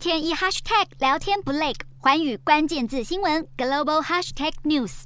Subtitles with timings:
[0.00, 5.02] 天一 hashtag 聊天不累，环宇关键字新闻 global hashtag news。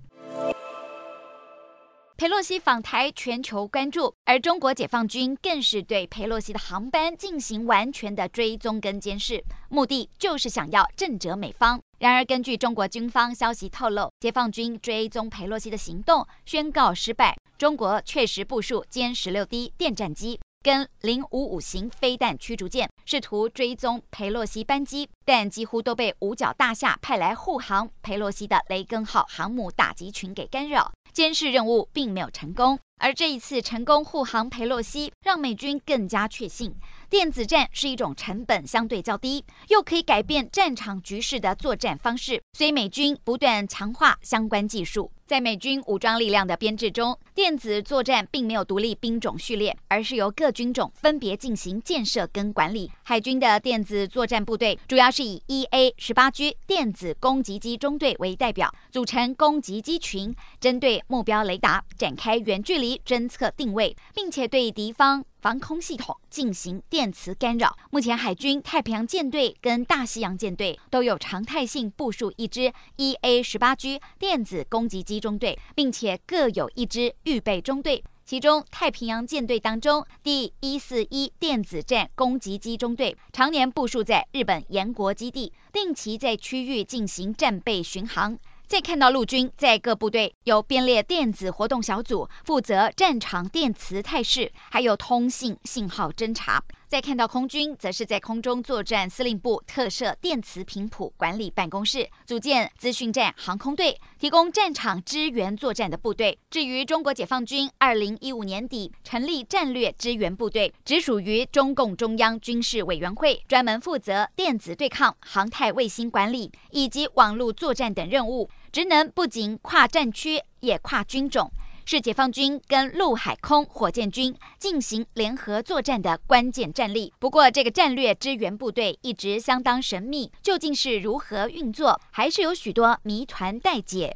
[2.17, 11.81] 佩洛西访台，全球关注，而中国解放军更是对佩洛西的航班进行完全的追踪跟监视，目的就是想要震慑美方。
[11.99, 17.37] 然而，根据中国军方消息透露，解放军追踪佩洛西的行动宣告失败。
[17.59, 30.91] 中国确实部署歼十六 D 电战机跟零五五型飞弹驱逐舰，试图追踪佩洛西班机，但几乎都被五角大厦派来护航佩洛西的雷根号航母打击群给干扰。
[31.13, 36.75] 监视任务并没有成功，而这一次成功护航裴洛西，让美军更加确信
[37.11, 45.11] 电子战是一种成本相对较低，又可以改变战场局势的作战方式，所以美军不断强化相关技术。
[45.27, 52.91] 在美军武装力量的编制中，电子作战并没有独立兵种序列，而是由各军种分别进行建设跟管理。
[53.05, 67.77] 海军的电子作战部队主要是以 EA-18G 电子攻击机中队为代表，组成攻击机群，针对目标雷达展开远距离侦测定位，并且对敌方防空系统进行电磁干扰。
[67.91, 78.05] 目前，海军太平洋舰队跟大西洋舰队都有常态性部署一支 EA-18G 电子攻击机中队，并且各有一支预备中队。
[78.27, 88.39] 其中，太平洋舰队当中，第一四一电子战攻击机中队常年部署在日本岩国基地，定期在区域进行战备巡航。
[88.67, 96.63] 再看到陆军在各部队有编列电子活动小组，负责战场电磁态势，还有通信信号侦查。
[96.95, 106.39] 再看到空军，则是在空中作战司令部特设电磁频谱管理办公室，组建资讯战航空队，提供战场支援作战的部队。
[106.49, 121.51] 至于中国解放军，二零一五年底成立战略支援部队，直属于中共中央军事委员会，专门负责电子对抗、航太卫星管理以及网络作战等任务，职能不仅跨战区，也跨军种。
[121.87, 127.13] 是解放军跟陆海空火箭军进行联合作战的关键战力。
[127.19, 134.13] 不过，这个战略支援部队一直相当神秘，究竟是如何运作，还是有许多谜团待解。